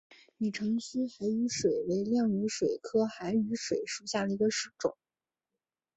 [0.39, 4.47] 拟长须海羽水蚤为亮羽水蚤科海羽水蚤属下的一个
[4.79, 4.97] 种。